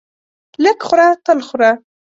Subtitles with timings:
[0.63, 1.71] لږ خوره تل خوره.